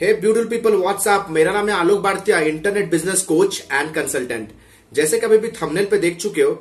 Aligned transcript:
हे 0.00 0.12
beautiful 0.14 0.48
people 0.48 0.74
WhatsApp 0.76 1.26
मेरा 1.30 1.52
नाम 1.52 1.68
है 1.68 1.74
Alok 1.74 2.00
Bhartiya 2.02 2.48
internet 2.48 2.90
business 2.90 3.22
coach 3.28 3.60
and 3.72 3.94
consultant 3.94 4.50
जैसे 4.92 5.18
कभी 5.20 5.38
भी 5.38 5.48
थंबनेल 5.62 5.86
पे 5.86 5.98
देख 5.98 6.16
चुके 6.16 6.42
हो 6.42 6.52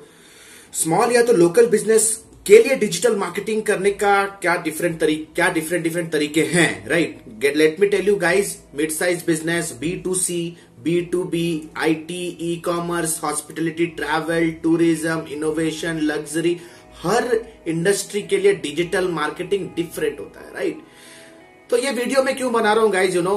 स्मॉल 0.73 1.11
या 1.15 1.21
तो 1.23 1.33
लोकल 1.33 1.67
बिज़नेस 1.69 2.07
के 2.45 2.57
लिए 2.63 2.75
डिजिटल 2.77 3.15
मार्केटिंग 3.17 3.61
करने 3.63 3.91
का 3.93 4.13
क्या 4.41 4.55
डिफरेंट 4.63 4.99
तरीके 4.99 5.33
क्या 5.35 5.49
डिफरेंट 5.53 5.83
डिफरेंट 5.83 6.11
तरीके 6.11 6.43
हैं 6.45 6.87
right 6.89 7.21
get 7.39 7.57
let 7.57 7.79
me 7.79 7.87
tell 7.87 8.07
you 8.07 8.15
guys 8.17 8.57
mid 8.75 8.91
size 8.91 9.25
business 9.27 9.71
B 9.81 9.91
to 10.05 10.13
C 10.17 10.39
B 10.83 10.99
to 11.11 11.23
B 11.33 11.47
I 11.77 11.93
T 12.07 12.21
e-commerce 12.65 13.19
hospitality 13.23 13.85
travel 13.97 14.51
tourism 14.63 15.25
innovation 15.33 15.99
luxury 16.03 16.57
her 17.03 17.29
industry 17.67 18.21
के 18.23 18.37
लिए 18.37 18.53
digital 18.61 19.07
marketing 19.13 19.67
different 19.75 20.19
होता 20.19 20.39
है 20.39 20.53
right 20.53 20.81
तो 21.69 21.77
ये 21.77 21.91
video 21.91 22.21
मैं 22.23 22.35
क्यों 22.37 22.51
बना 22.53 22.73
रहा 22.73 22.83
हूँ 22.83 22.91
गाइज़ 22.91 23.15
यू 23.15 23.21
नो 23.21 23.35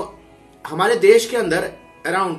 हमारे 0.65 0.97
देश 0.97 1.25
के 1.31 1.37
अंदर 1.37 1.65
अराउंड 2.07 2.39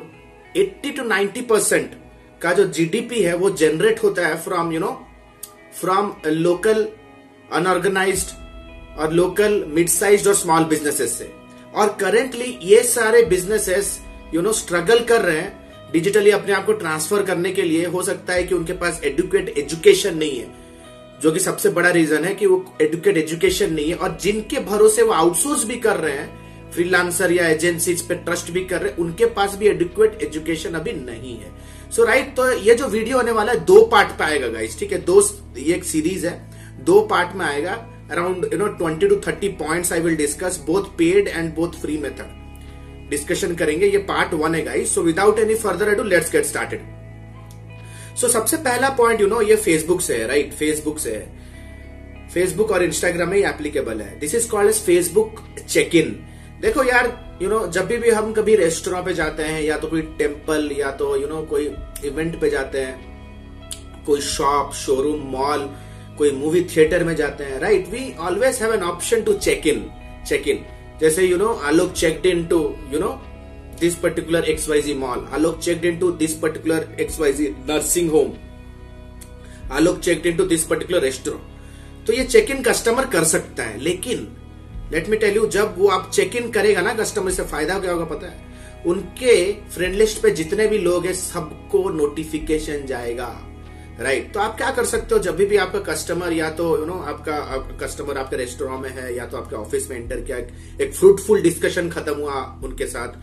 80 0.57 0.95
टू 0.97 1.03
90 1.03 1.41
परसेंट 1.49 1.95
का 2.41 2.53
जो 2.53 2.63
जीडीपी 2.67 3.21
है, 3.23 3.33
वो 3.35 3.49
जनरेट 3.51 4.03
होता 4.03 4.27
है 4.27 4.37
from 4.43 4.71
you 4.71 4.79
know 4.79 4.91
from 5.79 6.13
local 6.27 6.87
unorganise 7.53 8.25
और 8.99 9.13
लोकल 9.13 9.63
मिड 9.67 9.89
साइज़ 9.89 10.27
और 10.29 10.35
स्मॉल 10.35 10.63
बिजनेसेस 10.65 11.17
से। 11.17 11.31
और 11.75 11.95
करेंटली 12.01 12.57
ये 12.63 12.81
सारे 12.83 13.23
बिजनेसेस 13.25 13.99
यू 14.33 14.41
नो 14.41 14.53
स्ट्रगल 14.53 15.03
कर 15.03 15.21
रहे 15.21 15.39
हैं 15.39 15.91
डिजिटली 15.91 16.31
अपने 16.31 16.53
आप 16.53 16.65
को 16.65 16.73
ट्रांसफ़र 16.73 17.23
करने 17.23 17.51
के 17.51 17.61
लिए। 17.61 17.85
हो 17.87 18.03
सकता 18.03 18.33
है 18.33 18.43
कि 18.43 18.55
उनके 18.55 18.73
पास 18.73 19.01
एडुकेट 19.03 19.57
एजुकेशन 19.57 20.17
नहीं 20.17 20.39
है। 20.39 20.60
जो 21.21 21.31
कि 21.31 21.39
सबसे 21.39 21.69
बड़ा 21.69 21.89
रीजन 21.89 22.25
है 22.25 22.33
कि 22.35 22.45
वो 22.45 22.63
एडुकेट 22.81 23.17
एजुकेशन 23.17 23.73
नहीं 23.73 23.89
है 23.89 23.95
और 23.95 24.17
जिनके 24.21 24.59
भरोसे 24.59 25.01
वो 25.01 25.13
आउटसोर्स 25.13 25.65
भी 25.65 25.75
कर 25.75 25.97
रहे 25.97 26.13
हैं 26.13 26.71
फ्रीलांसर 26.71 27.31
या 27.31 27.47
एजेंसीज 27.47 28.01
पे 28.01 28.15
ट्रस्ट 28.15 28.51
भी 28.51 28.63
कर 28.65 28.81
रहे 28.81 28.91
हैं 28.91 28.97
उनके 28.97 29.25
पास 29.25 29.55
भी 29.55 29.67
एडुकेट 29.67 30.23
एजुकेशन 30.23 30.73
अभी 30.73 30.91
नहीं 30.91 31.37
है। 31.37 31.51
सो 31.91 32.01
so, 32.01 32.07
राइट 32.07 32.23
right, 32.23 32.35
तो 32.35 32.51
ये 32.51 32.75
जो 32.75 32.87
वीडियो 32.87 33.17
होने 33.17 33.31
वाला 33.31 33.51
है 33.51 33.59
दो 33.65 33.81
पार्ट 33.85 34.09
पे 34.09 34.23
आएगा 34.23 34.47
गाइस 34.47 34.79
ठीक 34.79 34.91
है? 34.91 35.01
दो 35.05 35.21
ये 35.57 35.73
एक 35.73 35.83
सीरीज़ 35.83 36.27
है। 36.27 36.83
दो 36.83 36.99
पार्ट 37.01 37.35
में 37.35 37.45
आएगा 37.45 37.71
around 38.11 38.49
you 38.53 38.59
know 38.59 38.67
twenty 38.67 39.07
two 39.07 39.15
thirty 39.27 39.47
point 39.47 39.91
I 39.93 39.99
will 39.99 40.15
discuss 40.15 40.63
both 40.67 40.83
paid 40.97 41.27
and 41.27 41.53
both 41.55 41.81
free 41.81 41.97
method 41.97 43.09
discussion 43.09 43.55
करेंगे 43.55 43.85
ये 43.85 43.97
पार्ट 44.09 44.33
वन 44.33 44.55
है 44.55 44.63
guys 44.65 44.95
so 44.95 45.01
without 45.01 45.39
any 45.39 45.55
further 45.55 45.91
ado 45.91 46.03
let's 46.03 46.31
get 46.31 46.45
started 46.45 47.00
so 48.21 48.27
so, 48.27 48.33
सबसे 48.33 48.57
पहला 48.57 48.89
point 48.89 49.21
you 49.21 49.27
know 49.27 49.41
ये 49.41 49.55
Facebook 49.55 50.01
से 50.01 50.17
है 50.17 50.27
right 50.27 50.45
right? 50.45 50.59
Facebook 50.59 50.99
से 50.99 51.15
है. 51.15 52.29
फेसबुक 52.33 52.71
और 52.71 52.83
इंस्टाग्राम 52.83 53.29
में 53.29 53.37
एप्लीकेबल 53.37 54.01
है. 54.01 54.19
This 54.19 54.35
is 54.35 54.49
called 54.49 54.69
as 54.69 54.81
Facebook 54.81 55.39
check 55.69 55.95
in 55.95 56.11
देखो 56.61 56.83
यार 56.83 57.05
यू 57.41 57.47
you 57.47 57.57
नो 57.57 57.59
know, 57.59 57.71
जब 57.73 57.87
भी, 57.87 57.97
भी 57.97 58.09
हम 58.09 58.33
कभी 58.33 58.55
रेस्टोरेंट 58.55 59.05
पे 59.05 59.13
जाते 59.13 59.43
हैं 59.43 59.61
या 59.61 59.77
तो 59.77 59.87
कोई 59.87 60.01
टेंपल 60.17 60.69
या 60.77 60.91
तो 60.91 61.15
यू 61.15 61.21
you 61.21 61.29
नो 61.29 61.35
know, 61.35 61.49
कोई 61.49 61.65
इवेंट 62.05 62.39
पे 62.41 62.49
जाते 62.49 62.81
हैं 62.81 64.03
कोई 64.05 64.21
शॉप 64.21 64.73
शोरूम 64.73 65.21
मॉल 65.31 65.69
कोई 66.17 66.31
मूवी 66.31 66.61
थिएटर 66.75 67.03
में 67.03 67.15
जाते 67.15 67.43
हैं 67.43 67.59
right 67.59 67.87
we 67.89 68.13
always 68.19 68.61
have 68.61 68.73
an 68.73 68.83
option 68.83 69.21
to 69.21 69.33
check 69.33 69.67
in 69.67 69.85
check 70.27 70.47
in 70.47 70.63
जैसे 71.01 71.25
you 71.25 71.37
know 71.37 71.47
Alok 71.69 71.91
check 71.93 72.25
in 72.25 72.45
to 72.45 72.59
you 72.93 72.99
know 72.99 73.09
this 73.81 73.95
particular 73.95 74.41
XYZ 74.43 74.97
mall. 74.97 75.21
Alok 75.37 75.61
checked 75.61 75.85
into 75.85 76.11
this 76.13 76.33
particular 76.35 76.81
XYZ 76.97 77.65
nursing 77.65 78.09
home. 78.09 78.37
Alok 79.69 80.01
checked 80.01 80.25
into 80.25 80.45
this 80.45 80.63
particular 80.65 81.01
restaurant. 81.01 81.49
तो 82.07 82.13
ये 82.13 82.23
check 82.23 82.51
in 82.51 82.61
customer 82.63 83.05
कर 83.07 83.23
सकता 83.23 83.63
है 83.63 83.79
लेकिन 83.79 84.27
late 84.91 85.09
me 85.09 85.17
tell 85.17 85.35
you 85.35 85.45
जब 85.55 85.75
वो 85.77 85.87
आप 85.87 86.09
check 86.13 86.35
in 86.35 86.49
करेगा 86.51 86.81
ना 86.81 86.93
कस्टमर 86.93 87.31
से 87.31 87.43
फ़ायदा 87.43 87.77
क्या 87.79 87.91
होगा 87.91 88.05
पता 88.05 88.27
है 88.27 88.83
उनके 88.87 89.35
फ्रेंड 89.73 89.95
लिस्ट 89.95 90.21
पे 90.21 90.29
जितने 90.39 90.67
भी 90.67 90.77
लोग 90.77 91.05
हैं 91.05 91.13
सबको 91.13 91.89
नोटिफिकेशन 91.89 92.85
जाएगा 92.85 93.29
राइट 93.99 94.21
right. 94.21 94.33
तो 94.33 94.39
आप 94.39 94.55
क्या 94.57 94.69
कर 94.71 94.85
सकते 94.85 95.15
हो 95.15 95.19
जब 95.21 95.35
भी, 95.35 95.45
भी 95.45 95.57
आपका 95.57 95.79
कस्टमर 95.91 96.33
या 96.33 96.49
तो 96.59 96.77
यू 96.79 96.85
नो 96.85 96.97
आपका 97.07 97.37
कस्टमर 97.81 98.17
आपके 98.17 98.37
रेस्टोरेंट 98.37 98.81
में 98.81 98.89
है 98.89 99.15
या 99.15 99.25
तो 99.25 99.37
आपके 99.37 99.55
ऑफ़िस 99.55 99.89
में 99.89 99.97
एंटर 99.97 100.21
किया 100.21 100.37
एक 100.83 100.93
फ्रूटफुल 100.93 101.41
डिस्कशन 101.41 101.89
खत्म 101.89 102.15
हुआ 102.15 102.41
उनके 102.63 102.87
साथ 102.87 103.19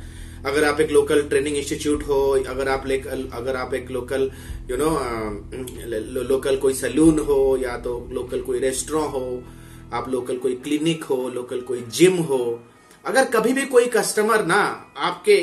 अगर 0.47 0.65
आप 0.65 0.81
एक 0.81 0.91
लोकल 0.91 1.22
ट्रेनिंग 1.28 1.56
इंस्टीट्यूट 1.56 2.03
हो, 2.03 2.21
अगर 2.49 2.69
आप 2.69 2.87
लेक 2.87 3.06
अगर 3.06 3.56
आप 3.56 3.75
एक 3.75 3.91
लोकल 3.91 4.31
यू 4.71 4.76
नो 4.76 6.22
लोकल 6.25 6.56
कोई 6.56 6.75
सैलून 6.75 7.19
हो, 7.19 7.56
या 7.56 7.76
तो 7.78 8.09
लोकल 8.12 8.41
कोई 8.41 8.59
रेस्टोरेंट 8.59 9.12
हो, 9.12 9.43
आप 9.93 10.09
लोकल 10.09 10.37
कोई 10.37 10.54
क्लिनिक 10.56 11.04
हो 11.04 11.28
लोकल 11.28 11.60
कोई 11.60 11.84
जिम 11.91 12.16
हो, 12.22 12.60
अगर 13.04 13.25
कभी 13.31 13.53
भी 13.53 13.66
कोई 13.66 13.87
कस्टमर 13.88 14.44
ना 14.47 14.60
आपके 14.98 15.41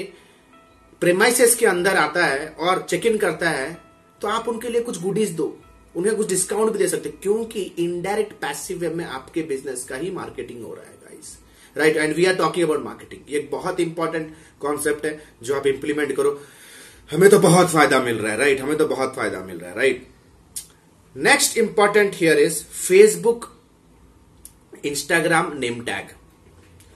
प्रेमाइसेस 1.02 1.56
के 1.56 1.66
अंदर 1.66 1.96
आता 1.98 2.26
है 2.26 2.48
और 2.50 2.86
चेक 2.90 3.06
इन 3.06 3.18
करता 3.18 3.50
है 3.50 3.78
तो 4.22 4.28
आप 4.28 4.48
उनके 4.50 4.70
लिए 4.70 4.82
कुछ 4.82 5.02
गुडीज 5.02 5.32
दो। 5.32 5.56
उन्हें 5.96 6.16
कुछ 6.16 6.28
डिस्काउंट 6.30 6.72
भी 6.72 6.80
दे 6.80 6.88
सकते 6.88 7.10
क्योंकि 7.24 7.62
इनडायरेक्ट 7.80 8.34
पैसिव 8.34 8.80
वे 8.80 8.90
में 8.90 9.06
आपके 9.06 9.42
बिज़नेस 9.44 9.84
का 9.84 9.96
ही 9.96 10.12
मार्केटिंग 10.12 10.64
हो 10.64 10.74
रहा 10.74 10.86
है। 10.86 11.05
Right 11.76 11.98
and 11.98 12.16
we 12.16 12.26
are 12.26 12.36
talking 12.36 12.66
about 12.66 12.84
marketing 12.84 13.34
एक 13.36 13.50
बहुत 13.52 13.80
इंपॉर्टेंट 13.80 14.34
कॉन्सेप्ट 14.62 15.06
है 15.06 15.20
जो 15.44 15.56
आप 15.56 15.68
इंप्लीमेंट 15.68 16.16
करो। 16.16 16.40
हमें 17.10 17.30
तो 17.30 17.40
बहुत 17.40 17.70
फ़ायदा 17.70 18.00
मिल 18.00 18.18
रहा 18.18 18.32
है 18.32 18.38
राइट 18.38 18.52
right? 18.52 18.66
हमें 18.66 18.78
तो 18.78 18.86
बहुत 18.88 19.16
फ़ायदा 19.16 19.40
मिल 19.42 19.58
रहा 19.58 19.70
है 19.70 19.76
right 19.78 20.08
next 21.16 21.58
important 21.58 22.16
here 22.16 22.40
is 22.40 22.64
Facebook 22.64 23.52
Instagram 24.86 25.52
name 25.58 25.80
tag 25.82 26.08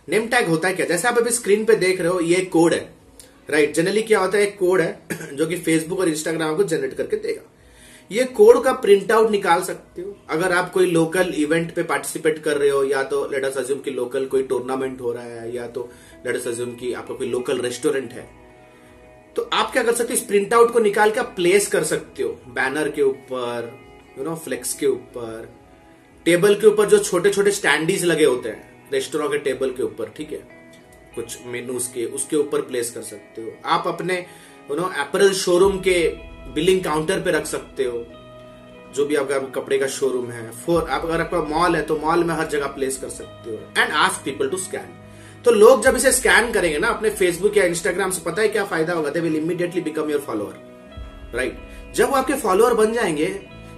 name 0.07 0.27
tag 0.27 0.47
होता 0.47 0.67
है 0.67 0.73
क्या? 0.73 0.85
जैसे 0.85 1.07
आप 1.07 1.17
अभी 1.17 1.31
स्क्रीन 1.31 1.65
पे 1.65 1.75
देख 1.75 2.01
रहे 2.01 2.09
हो, 2.09 2.19
ये 2.19 2.41
कोड 2.45 2.73
है 2.73 2.79
राइट 3.49 3.69
right? 3.69 3.75
जनरली 3.75 4.01
क्या 4.01 4.19
होता 4.19 4.37
है? 4.37 4.43
एक 4.43 4.57
कोड 4.59 4.81
है 4.81 5.35
जो 5.35 5.45
कि 5.47 5.57
फेसबुक 5.57 5.99
और 5.99 6.09
इंस्टाग्राम 6.09 6.55
को 6.55 6.63
जनरेट 6.63 6.93
करके 6.93 7.17
देगा। 7.17 7.41
ये 8.11 8.23
कोड 8.25 8.63
का 8.63 8.71
प्रिंट 8.73 9.11
आउट 9.11 9.29
निकाल 9.31 9.61
सकते 9.61 10.01
हो। 10.01 10.15
अगर 10.29 10.51
आप 10.51 10.71
कोई 10.71 10.85
लोकल 10.85 11.33
इवेंट 11.37 11.73
पे 11.75 11.83
पार्टिसिपेट 11.83 12.39
कर 12.39 12.57
रहे 12.57 12.69
हो, 12.69 12.83
या 12.83 13.03
तो 13.03 13.27
लेटस 13.31 13.57
अज्यूम 13.57 13.79
की 13.79 13.91
लोकल 13.91 14.25
कोई 14.25 14.43
टूर्नामेंट 14.43 15.01
हो 15.01 15.11
रहा 15.13 15.23
है, 15.23 15.55
या 15.55 15.67
तो 15.67 15.89
लेटस 16.25 16.47
अज्यूम 16.47 16.71
की 16.75 16.93
आपका 16.93 17.15
कोई 17.15 17.27
लोकल 17.27 17.61
रेस्टोरेंट 17.61 18.11
है। 18.11 18.27
तो 19.35 19.49
आप 19.53 19.71
क्या 19.71 19.83
कर 19.83 19.93
सकते 19.93 20.13
हो, 20.13 20.17
इस 20.17 20.25
प्रिंट 20.25 20.53
आउट 20.53 20.71
को 20.73 20.79
निकाल 20.79 21.11
के 21.11 21.21
प्लेस 21.35 21.67
कर 21.67 21.83
सकते 21.83 22.23
हो 22.23 22.29
बैनर 22.47 22.89
के 22.89 23.01
ऊपर 23.01 23.71
यू 24.17 24.23
नो 24.23 24.35
फ्लेक्स 24.35 24.73
के 24.73 24.85
ऊपर 24.85 25.49
टेबल 26.25 26.55
के 26.55 26.67
ऊपर 26.67 26.89
जो 26.89 26.97
छोटे 26.99 27.29
छोटे 27.29 27.51
स्टैंडीज 27.51 28.05
लगे 28.05 28.25
होते 28.25 28.49
हैं 28.49 28.91
रेस्टोरेंट 28.91 29.31
के 29.31 29.37
टेबल 29.39 29.69
के 29.69 29.83
ऊपर, 29.83 30.09
ठीक 30.09 30.31
है? 30.31 30.39
कुछ 31.15 31.37
मेनूज 31.45 31.87
के, 31.87 32.05
उसके 32.05 32.35
ऊपर 32.35 32.61
प्लेस 32.61 32.91
कर 32.91 33.01
सकते 33.01 33.41
हो। 33.41 33.51
आप 33.65 33.87
अपने 33.87 34.17
यू 34.69 34.75
नो 34.75 34.91
एपरल 35.01 35.31
शोरूम 35.35 35.79
के 35.79 36.01
बिलिंग 36.47 36.83
काउंटर 36.83 37.19
पे 37.19 37.31
रख 37.31 37.45
सकते 37.45 37.83
हो। 37.83 38.05
जो 38.95 39.05
भी 39.05 39.15
आपका 39.15 39.39
कपड़े 39.55 39.77
का 39.77 39.87
शोरूम 39.89 40.29
है 40.31 40.49
फोर 40.65 40.89
आप 40.89 41.03
अगर 41.05 41.21
आपका 41.21 41.41
मॉल 41.49 41.75
है 41.75 41.81
तो 41.81 41.97
मॉल 41.97 42.23
में 42.23 42.33
हर 42.35 42.47
जगह 42.47 42.67
प्लेस 42.67 42.97
कर 42.97 43.09
सकते 43.09 43.49
हो। 43.49 43.57
And 43.77 43.91
ask 43.93 44.23
people 44.25 44.49
to 44.49 44.57
scan 44.57 44.87
तो 45.45 45.51
लोग 45.51 45.83
जब 45.83 45.95
इसे 45.95 46.11
स्कैन 46.11 46.51
करेंगे 46.51 46.77
ना, 46.77 46.87
अपने 46.87 47.09
फेसबुक 47.09 47.57
या 47.57 47.63
इंस्टाग्राम 47.65 48.11
से, 48.11 48.21
पता 48.21 48.41
है 48.41 48.47
क्या 48.47 48.63
फ़ायदा 48.65 48.93
होगा? 48.93 49.09
They 49.09 49.19
will 49.19 49.35
immediately 49.35 49.81
become 49.81 50.09
your 50.09 50.21
follower 50.21 51.35
right 51.35 51.93
जब 51.95 52.09
वो 52.09 52.15
आपके 52.15 52.33
फॉलोअर 52.35 52.73
बन 52.73 52.93
जाएँगे 52.93 53.27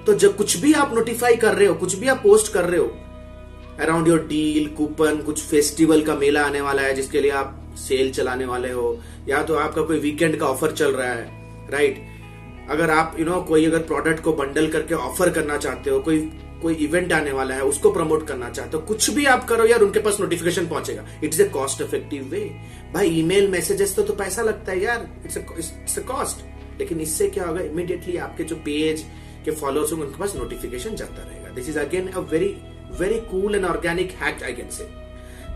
तो 0.05 0.13
जब 0.13 0.35
कुछ 0.37 0.57
भी 0.57 0.73
आप 0.73 0.93
नोटिफाई 0.95 1.35
कर 1.35 1.55
रहे 1.55 1.67
हो, 1.67 1.73
कुछ 1.73 1.95
भी 1.95 2.07
आप 2.07 2.21
पोस्ट 2.23 2.53
कर 2.53 2.65
रहे 2.65 2.79
हो 2.79 2.87
अराउंड 3.79 4.07
योर 4.07 4.25
डील 4.27 4.67
कूपन 4.67 5.17
कुछ 5.17 5.41
फेस्टिवल 5.41 6.01
का 6.01 6.15
मेला 6.15 6.43
आने 6.43 6.61
वाला 6.61 6.81
है, 6.81 6.93
जिसके 6.93 7.21
लिए 7.21 7.31
आप 7.31 7.75
सेल 7.79 8.11
चलाने 8.11 8.45
वाले 8.45 8.71
हो, 8.71 8.99
या 9.27 9.43
तो 9.43 9.55
आपका 9.55 9.81
कोई 9.81 9.99
वीकेंड 9.99 10.39
का 10.39 10.45
ऑफ़र 10.45 10.71
चल 10.71 10.91
रहा 10.91 11.11
है 11.11 11.69
राइट 11.71 12.07
अगर 12.71 12.89
आप 12.89 13.15
यू 13.19 13.23
you 13.23 13.29
नो 13.29 13.35
know, 13.35 13.47
कोई 13.47 13.65
अगर 13.65 13.79
प्रोडक्ट 13.83 14.23
को 14.23 14.33
बंडल 14.33 14.67
करके 14.71 14.95
ऑफ़र 14.95 15.29
करना 15.29 15.57
चाहते 15.57 15.89
हो 15.89 15.99
कोई 15.99 16.19
कोई 16.61 16.73
इवेंट 16.85 17.13
आने 17.13 17.31
वाला 17.31 17.55
है 17.55 17.63
उसको 17.65 17.91
प्रमोट 17.91 18.27
करना 18.27 18.49
चाहते 18.49 18.77
हो 18.77 18.83
कुछ 18.87 19.09
भी 19.09 19.25
आप 19.25 19.45
करो 19.49 19.65
यार 19.65 19.81
उनके 19.81 19.99
पास 19.99 20.19
नोटिफिकेशन 20.19 20.67
पहुंचेगा। 20.67 21.05
It's 21.23 21.39
a 21.39 21.45
cost 21.53 21.81
effective 21.81 22.27
way 22.31 22.39
भाई 22.93 23.09
ईमेल 23.19 23.47
मैसेजेस 23.51 23.95
तो, 23.95 24.03
तो 24.03 24.13
पैसा 24.13 24.41
लगता 24.41 24.71
है 24.71 24.83
यार। 24.83 25.07
इट्स 25.25 25.97
अ 25.97 26.01
कॉस्ट 26.07 26.45
लेकिन 26.79 26.99
इससे 27.01 27.27
क्या 27.29 27.45
होगा? 27.45 27.61
इमीडिएटली 27.61 28.17
आपके 28.17 28.43
जो 28.43 28.55
पेज 28.65 29.05
के 29.45 29.51
फॉलोअर्स 29.51 29.91
होंगे 29.91 30.05
उनके 30.05 30.19
पास 30.19 30.35
नोटिफिकेशन 30.35 30.95
जाता 30.95 31.23
रहेगा। 31.23 31.53
This 31.55 31.69
is 31.69 31.79
again 31.79 32.07
a 32.07 32.19
very 32.31 32.55
very 32.99 33.19
cool 33.31 33.55
and 33.55 33.65
organic 33.65 34.11
hack 34.21 34.43
I 34.43 34.53
can 34.53 34.69
say 34.69 34.89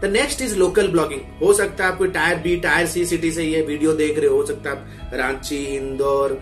the 0.01 0.11
next 0.11 0.41
is 0.41 0.55
local 0.57 0.87
blogging 0.87 1.21
हो 1.41 1.53
सकता 1.53 1.85
है 1.85 1.91
आप 1.91 1.97
कोई 1.97 2.07
tier 2.11 2.37
B 2.39 2.55
tier 2.61 2.87
C 2.87 3.05
city 3.05 3.31
से 3.31 3.43
ये 3.43 3.61
वीडियो 3.61 3.93
देख 3.95 4.17
रहे 4.19 4.29
हो 4.29 4.45
सकता 4.45 4.69
है 4.69 4.75
आप 4.75 5.13
रांची 5.13 5.63
इंदौर 5.75 6.39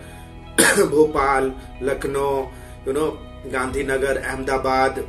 भोपाल, 0.90 1.52
लखनऊ 1.82 2.38
यू 2.86 2.92
नो 2.92 3.10
गांधीनगर, 3.52 4.16
अहमदाबाद। 4.18 5.04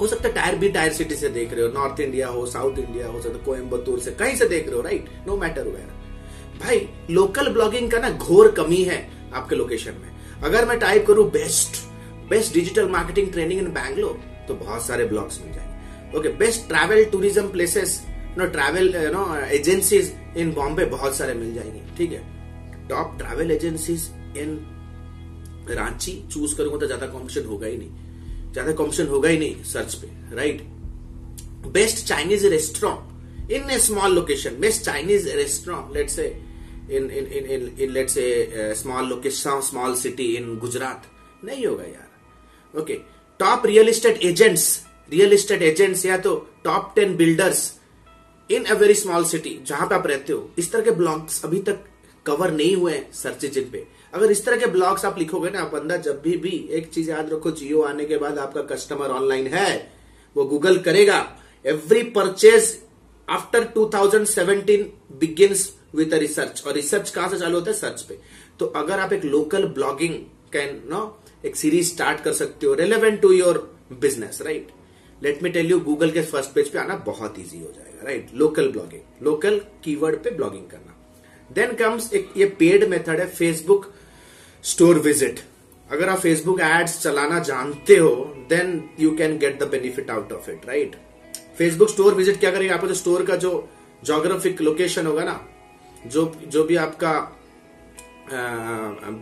हो 0.00 0.06
सकता 0.06 0.28
है 0.28 0.34
टायर 0.34 0.54
भी 0.54 0.68
टायर 0.68 0.92
सिटी 0.92 1.14
से 1.14 1.28
देख 1.30 1.52
रहे 1.52 1.62
हो, 1.62 1.68
नॉर्थ 1.72 2.00
इंडिया 2.00 2.28
हो, 2.28 2.44
साउथ 2.46 2.78
इंडिया 2.78 3.06
हो 3.08 3.20
सकता 3.20 3.44
कोयम्बतूर 3.44 4.00
से 4.00 4.10
कहीं 4.12 4.36
से 4.36 4.48
देख 4.48 4.66
रहे 4.66 4.76
हो 4.76 4.82
राइट 4.82 5.08
नो 5.26 5.36
मैटर 5.36 5.68
वेयर 5.68 5.94
भाई 6.60 6.88
लोकल 7.10 7.48
ब्लॉगिंग 7.52 7.90
का 7.90 7.98
ना 7.98 8.10
घोर 8.10 8.50
कमी 8.52 8.82
है 8.84 8.98
आपके 9.34 9.56
लोकेशन 9.56 9.92
में। 9.92 10.10
अगर 10.42 10.64
मैं 10.66 10.78
टाइप 10.78 11.06
करूँ 11.06 11.30
best 11.30 11.76
best 12.30 12.54
digital 12.54 12.88
marketing 12.88 13.30
training 13.32 13.60
in 13.60 13.66
Bangalore 13.72 14.20
तो 14.48 14.54
बहुत 14.54 14.86
सारे 14.86 15.04
ब्लॉग्स 15.04 15.40
मिल 15.40 15.54
जाएँगे। 15.54 16.18
Okay 16.18 16.28
best 16.38 16.68
travel 16.68 17.04
tourism 17.12 17.48
places 17.48 18.00
no 18.38 18.46
travel 18.48 18.92
no 19.12 19.24
agencies 19.46 20.12
in 20.36 20.52
Bombay 20.52 20.84
बहुत 20.86 21.16
सारे 21.16 21.34
मिल 21.34 21.54
जाएँगे, 21.54 21.82
ठीक 21.98 22.12
है? 22.12 22.22
Top 22.88 23.16
travel 23.18 23.50
agencies 23.50 24.08
in 24.38 24.58
Ranchi 25.70 26.12
choose 26.32 26.56
करूँगा 26.56 26.78
तो 26.78 26.86
ज़्यादा 26.86 27.06
कॉम्पिटिशन 27.06 27.46
होगा 27.48 27.66
ही 27.66 27.76
नहीं। 27.76 28.52
ज़्यादा 28.52 28.72
कॉम्पिटिशन 28.72 29.06
होगा 29.10 29.28
ही 29.28 29.38
नहीं 29.38 29.62
सर्च 29.72 29.94
पे 29.94 30.08
right 30.36 30.62
best 31.72 32.06
Chinese 32.06 32.46
restaurant 32.46 33.52
in 33.52 33.70
a 33.70 33.78
small 33.80 34.14
location 34.14 34.60
best 34.60 34.84
Chinese 34.84 35.28
restaurant 35.36 35.96
let 35.96 36.10
say 36.10 36.26
in 36.90 37.10
in 37.10 37.26
in 37.26 37.46
in 37.78 37.96
in 37.96 38.06
say 38.08 38.74
small 38.76 39.08
location 39.08 39.60
small 39.68 39.94
city 39.96 40.26
in 40.36 40.56
Gujarat 40.58 41.06
नहीं 41.44 41.66
होगा 41.66 41.84
यार। 41.84 42.78
Okay 42.80 42.94
top 43.40 43.66
real 43.66 43.88
estate 43.88 44.22
agents 44.24 44.68
real 45.10 45.32
estate 45.32 45.62
agents 45.62 46.04
या 46.06 46.16
तो 46.18 46.34
top 46.64 46.92
ten 46.96 47.16
builders 47.16 47.72
in 48.50 48.64
a 48.64 48.74
very 48.74 48.94
small 48.94 49.24
city 49.24 49.58
जहाँ 49.66 49.86
पे 49.88 49.94
आप 49.94 50.06
रहते 50.06 50.32
हो, 50.32 50.50
इस 50.58 50.72
तरह 50.72 50.82
के 50.84 50.90
ब्लॉग्स 50.92 51.44
अभी 51.44 51.60
तक 51.62 51.84
कवर 52.26 52.50
नहीं 52.52 52.74
हुए 52.76 53.00
सर्च 53.14 53.44
इंजिन 53.44 53.68
पे। 53.72 53.86
अगर 54.16 54.30
इस 54.30 54.44
तरह 54.44 54.56
के 54.56 54.66
ब्लॉग्स 54.66 55.04
आप 55.04 55.18
लिखोगे 55.18 55.50
ना, 55.50 55.64
बंदा 55.64 55.96
जब 55.96 56.20
भी 56.22 56.36
भी 56.36 56.50
एक 56.70 56.88
चीज़ 56.88 57.10
याद 57.10 57.32
रखो, 57.32 57.50
जियो 57.50 57.82
आने 57.82 58.04
के 58.04 58.16
बाद 58.16 58.38
आपका 58.38 58.62
कस्टमर 58.74 59.10
ऑनलाइन 59.10 59.46
है, 59.46 59.92
वो 60.36 60.44
गूगल 60.44 60.78
करेगा। 60.78 61.18
Every 61.64 62.02
purchase 62.16 62.76
after 63.28 63.64
2017 63.74 64.84
begins 65.20 65.72
with 65.94 66.14
research 66.14 66.62
और 66.66 66.72
रिसर्च 66.72 67.10
कहाँ 67.10 67.28
से 67.28 67.38
चालू 67.38 67.58
होता 67.58 67.70
है? 67.70 67.76
सर्च 67.76 68.02
पे। 68.02 68.18
तो 68.58 68.66
अगर 68.76 69.00
आप 69.00 69.12
एक 69.12 69.24
लोकल 69.24 69.64
ब्लॉगिंग 69.74 70.14
कैन 70.52 70.80
नो 70.88 71.02
एक 71.44 71.56
सीरीज़ 71.56 71.92
स्टार्ट 71.92 72.20
कर 72.20 72.32
सकते 72.32 72.66
हो 72.66 72.74
relevant 72.74 73.20
to 73.20 73.32
your 73.32 73.58
business 74.00 74.40
right 74.42 74.68
let 75.22 75.42
me 75.42 75.50
tell 75.50 75.70
you 75.70 75.78
Google 75.80 76.10
के 76.10 76.22
फ़र्स्ट 76.22 76.50
पेज 76.50 76.68
पे 76.68 76.78
आना 76.78 76.96
बहुत 77.06 77.38
इजी 77.38 77.58
हो 77.58 77.72
जाएगा 77.76 78.04
right 78.04 78.30
local 78.34 78.68
blogging 78.68 79.24
local 79.26 79.60
keyword 79.84 80.22
पे 80.24 80.30
ब्लॉगिंग 80.30 80.66
करना। 80.70 80.92
देन 81.50 81.72
कम्स 81.74 82.12
एक 82.12 82.32
ये 82.36 82.46
पेड 82.58 82.88
मेथड 82.88 83.20
है 83.20 83.26
फेसबुक 83.30 83.92
स्टोर 84.66 84.98
विज़िट। 84.98 85.40
अगर 85.88 86.08
आप 86.08 86.18
फेसबुक 86.18 86.60
एड्स 86.60 86.98
चलाना 87.02 87.38
जानते 87.40 87.96
हो 87.96 88.08
then 88.50 88.82
you 89.00 89.10
can 89.16 89.36
get 89.38 89.58
the 89.60 89.68
benefit 89.70 90.10
out 90.10 90.32
of 90.32 90.50
it 90.50 90.66
right 90.68 90.96
Facebook 91.58 91.90
store 91.90 92.14
visit 92.14 92.40
क्या 92.40 92.50
करेगा? 92.50 92.74
आपको 92.74 92.88
जो 92.88 92.94
स्टोर 92.94 93.24
का 93.26 93.36
जो 93.36 93.68
जोग्राफिक 94.02 94.60
लोकेशन 94.62 95.06
होगा 95.06 95.24
ना, 95.24 95.40
जो 96.06 96.32
जो 96.46 96.64
भी 96.64 96.76
आपका 96.76 97.12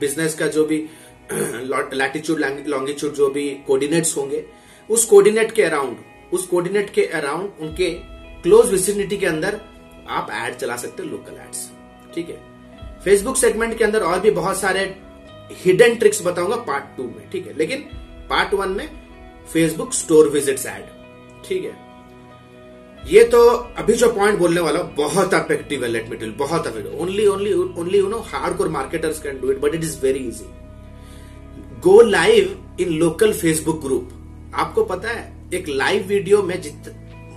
बिज़नेस 0.01 0.35
का 0.35 0.47
जो 0.47 0.65
भी 0.65 0.79
लैटिट्यूड 1.33 2.41
लॉन्गिट्यूड 2.69 3.13
जो 3.15 3.29
भी 3.31 3.49
कोऑर्डिनेट्स 3.67 4.17
होंगे, 4.17 4.45
उस 4.89 5.05
कोऑर्डिनेट 5.05 5.53
के 5.53 5.63
अराउंड 5.63 6.33
उस 6.33 6.47
कोऑर्डिनेट 6.47 6.91
के 6.95 7.07
अराउंड 7.15 7.63
उनके 7.63 7.91
क्लोज 8.43 8.71
विसिनिटी 8.71 9.17
के 9.17 9.27
अंदर 9.27 9.61
आप 10.11 10.31
एड 10.35 10.57
चला 10.57 10.77
सकते 10.77 11.03
हो 11.03 11.09
लोकल 11.09 11.41
एड्स 11.47 11.71
ठीक 12.15 12.29
है? 12.29 12.43
फेसबुक 13.05 13.37
सेगमेंट 13.37 13.79
के 13.79 13.85
अंदर 13.85 14.03
और 14.03 14.21
भी 14.21 14.31
बहुत 14.33 14.61
सारे 14.61 14.95
हिडन 15.51 15.95
ट्रिक्स 15.95 16.23
बताऊँगा 16.27 16.57
पार्ट 16.69 16.85
टू 16.97 17.03
में, 17.05 17.31
ठीक 17.33 17.47
है? 17.47 17.57
लेकिन 17.59 17.81
पार्ट 18.31 18.55
वन 18.55 18.69
में 18.69 18.89
फेसबुक 19.53 19.93
स्टोर 19.93 20.29
विजिट्स 20.29 20.67
एड 20.67 20.85
ठीक 21.49 21.65
है? 21.65 21.83
ये 23.05 23.25
तो 23.25 23.41
अभी 23.79 23.93
जो 23.93 24.09
पॉइंट 24.13 24.39
बोलने 24.39 24.61
वाला 24.61 24.83
बहुत 24.99 25.35
अफेक्टिव 25.35 25.83
है 25.85 25.91
लेट 25.91 26.09
मी 26.11 26.17
टेल 26.17 26.31
बहुत 26.39 26.67
effective 26.67 27.01
only 27.03 27.27
only 27.27 27.53
only 27.53 27.99
you 27.99 28.09
know 28.09 28.19
hard 28.29 28.57
core 28.57 28.69
marketers 28.69 29.21
can 29.23 29.41
do 29.41 29.51
it 29.51 29.59
but 29.61 29.75
it 29.75 29.83
is 29.85 30.01
very 30.03 30.19
easy 30.19 30.47
go 31.81 32.01
live 32.03 32.77
in 32.81 32.93
local 32.99 33.33
Facebook 33.33 33.81
group 33.85 34.53
आपको 34.55 34.85
पता 34.85 35.09
है, 35.09 35.33
एक 35.55 35.69
लाइव 35.69 36.07
वीडियो 36.07 36.43
में 36.43 36.61
जित 36.63 36.89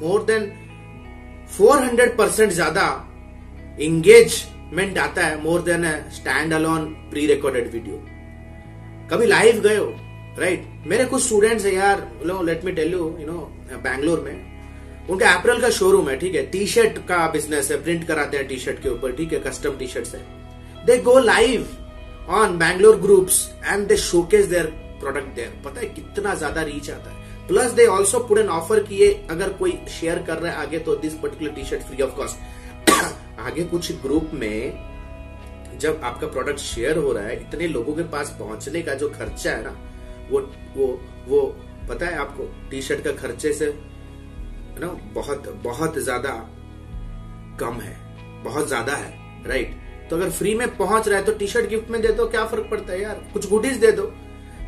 मोर 0.01 0.24
देन 0.24 0.51
400 1.57 2.07
परसेंट 2.18 2.51
ज़्यादा 2.51 2.83
engagement 4.67 4.97
आता 4.97 5.25
है 5.25 5.41
more 5.43 5.61
than 5.61 5.85
standalone 6.53 6.85
pre-recorded 7.27 7.71
video 7.71 8.01
कभी 9.11 9.25
लाइव 9.25 9.61
गए 9.61 9.77
हो 9.77 9.85
राइट 10.39 10.65
मेरे 10.87 11.05
कुछ 11.05 11.23
स्टूडेंट्स 11.23 11.65
है 11.65 11.73
यार 11.75 12.07
let 12.45 12.65
me 12.65 12.71
tell 12.71 12.91
you 12.93 12.99
you 13.19 13.27
know 13.27 13.39
Bangalore 13.73 14.19
में। 14.19 14.45
उनका 15.09 15.29
अप्रैल 15.29 15.61
का 15.61 15.69
शोरूम 15.69 16.09
है, 16.09 16.17
ठीक 16.19 16.35
है? 16.35 16.41
टी 16.45 16.65
शर्ट 16.67 16.97
का 17.07 17.27
बिज़नेस 17.33 17.69
है 17.71 17.81
प्रिंट 17.83 18.03
कराते 18.07 18.37
हैं 18.37 18.47
टी 18.47 18.57
शर्ट 18.59 18.81
के 18.83 18.89
ऊपर, 18.89 19.11
ठीक 19.11 19.33
है? 19.33 19.39
कस्टम 19.39 19.77
टी 19.77 19.87
शर्ट 19.87 20.15
है। 20.15 20.85
They 20.85 20.97
go 21.03 21.17
live 21.19 21.67
on 22.31 22.57
Bangalore 22.59 22.95
groups 23.01 23.39
and 23.65 23.87
they 23.87 23.97
showcase 23.97 24.45
their 24.47 24.65
product 24.99 25.35
there 25.35 25.53
पता 25.65 25.79
है 25.81 25.87
कितना 25.89 26.33
ज़्यादा 26.35 26.61
रीच 26.63 26.89
आता 26.91 27.11
है। 27.11 27.25
Plus 27.47 27.71
they 27.71 27.85
also 27.87 28.19
put 28.19 28.37
an 28.37 28.49
offer 28.51 28.79
किए 28.83 29.11
अगर 29.31 29.49
कोई 29.59 29.77
शेयर 29.91 30.23
कर 30.27 30.37
रहा 30.37 30.51
है 30.51 30.65
आगे 30.65 30.79
तो 30.79 30.95
this 30.97 31.13
particular 31.15 31.51
T 31.51 31.63
shirt 31.65 31.83
free 31.83 32.03
of 32.03 32.15
cost 32.15 32.46
आगे 33.47 33.63
कुछ 33.65 33.91
ग्रुप 34.01 34.29
में 34.33 35.77
जब 35.79 36.01
आपका 36.03 36.27
प्रोडक्ट 36.27 36.59
शेयर 36.59 36.97
हो 36.97 37.11
रहा 37.13 37.23
है, 37.23 37.35
इतने 37.41 37.67
लोगों 37.67 37.94
के 37.95 38.03
पास 38.09 38.35
पहुँचने 38.39 38.81
का 38.81 38.94
जो 38.95 39.09
खर्चा 39.09 39.51
है 39.51 39.63
ना, 39.63 39.75
वो 40.31 40.39
वो 40.75 40.88
वो 41.27 41.41
पता 41.89 42.05
है 42.05 42.17
आपको? 42.19 42.44
टी 42.71 42.81
शर्ट 42.81 43.03
का 43.03 43.11
खर्चे 43.17 43.53
से 43.53 43.73
ना 44.79 44.88
बहुत 45.13 45.47
बहुत 45.63 45.97
ज़्यादा 45.99 46.31
कम 47.59 47.79
है, 47.81 47.95
बहुत 48.44 48.67
ज़्यादा 48.67 48.95
है 48.95 49.45
राइट 49.47 49.75
तो 50.09 50.15
अगर 50.15 50.29
फ्री 50.31 50.53
में 50.55 50.67
पहुँच 50.77 51.07
रहा 51.07 51.19
है 51.19 51.25
तो 51.25 51.31
टी 51.33 51.47
शर्ट 51.47 51.69
गिफ्ट 51.69 51.89
में 51.89 52.01
दे 52.01 52.07
दो, 52.09 52.25
क्या 52.27 52.45
फ़र्क 52.45 52.67
पड़ता 52.71 52.94
है 52.94 53.01
यार? 53.01 53.15
कुछ 53.33 53.49
गुडीज 53.49 53.77
दे 53.77 53.91
दो 53.91 54.11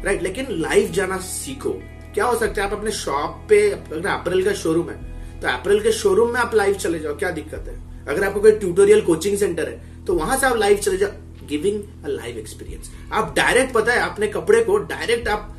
राइट 0.05 0.21
लेकिन 0.23 0.47
लाइव 0.51 0.91
जाना 0.91 1.17
सीखो। 1.19 1.71
क्या 2.13 2.25
हो 2.25 2.35
सकता 2.39 2.61
है 2.61 2.67
आप 2.67 2.77
अपने 2.77 2.91
शॉप 2.93 3.45
पे, 3.49 3.69
अगर 3.71 4.07
अप्रैल 4.09 4.43
का 4.45 4.53
शोरूम 4.55 4.89
है 4.89 4.97
तो 5.41 5.47
अप्रैल 5.49 5.81
के 5.83 5.91
शोरूम 5.93 6.33
में 6.33 6.39
आप 6.41 6.55
लाइव 6.55 6.75
चले 6.77 6.99
जाओ, 6.99 7.15
क्या 7.17 7.31
दिक्कत 7.31 7.67
है? 7.67 7.77
अगर 8.07 8.23
आपको 8.23 8.41
कोई 8.41 8.51
ट्यूटोरियल 8.53 9.01
कोचिंग 9.01 9.37
सेंटर 9.37 9.69
है 9.69 10.05
तो 10.05 10.13
वहाँ 10.13 10.37
से 10.37 10.45
आप 10.47 10.57
लाइव 10.57 10.77
चले 10.77 10.97
जाओ। 10.97 11.47
गिविंग 11.47 11.81
अ 12.05 12.07
लाइव 12.07 12.37
एक्सपीरियंस 12.37 12.91
आप 13.13 13.33
डायरेक्ट 13.35 13.73
पता 13.73 13.93
है, 13.93 13.99
अपने 14.01 14.27
कपड़े 14.27 14.63
को 14.63 14.77
डायरेक्ट 14.77 15.27
आप 15.27 15.55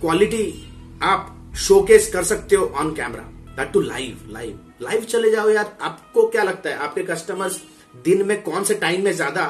क्वालिटी 0.00 0.46
आप 1.02 1.52
शोकेस 1.58 2.10
कर 2.12 2.24
सकते 2.24 2.56
हो 2.56 2.66
on 2.76 2.94
camera 2.94 3.22
that 3.56 3.72
to 3.72 3.80
live 3.80 4.26
live 4.30 4.58
live 4.82 5.04
चले 5.04 5.30
जाओ 5.30 5.48
यार, 5.50 5.76
आपको 5.80 6.26
क्या 6.28 6.42
लगता 6.42 6.70
है? 6.70 6.76
आपके 6.78 7.02
कस्टमर्स 7.04 7.60
दिन 8.04 8.26
में 8.26 8.42
कौन 8.42 8.64
से 8.64 8.74
टाइम 8.76 9.04
में 9.04 9.12
ज़्यादा 9.12 9.44